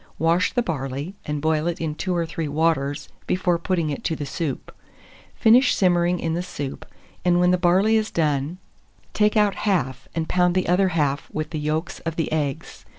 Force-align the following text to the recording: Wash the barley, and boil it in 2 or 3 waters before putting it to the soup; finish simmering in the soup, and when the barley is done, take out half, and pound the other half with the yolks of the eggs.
Wash 0.17 0.51
the 0.53 0.63
barley, 0.63 1.13
and 1.25 1.43
boil 1.43 1.67
it 1.67 1.79
in 1.79 1.93
2 1.93 2.15
or 2.15 2.25
3 2.25 2.47
waters 2.47 3.07
before 3.27 3.59
putting 3.59 3.91
it 3.91 4.03
to 4.05 4.15
the 4.15 4.25
soup; 4.25 4.75
finish 5.35 5.75
simmering 5.75 6.19
in 6.19 6.33
the 6.33 6.41
soup, 6.41 6.87
and 7.23 7.39
when 7.39 7.51
the 7.51 7.55
barley 7.59 7.97
is 7.97 8.09
done, 8.09 8.57
take 9.13 9.37
out 9.37 9.53
half, 9.53 10.07
and 10.15 10.27
pound 10.27 10.55
the 10.55 10.67
other 10.67 10.87
half 10.97 11.29
with 11.31 11.51
the 11.51 11.59
yolks 11.59 11.99
of 11.99 12.15
the 12.15 12.31
eggs. 12.31 12.83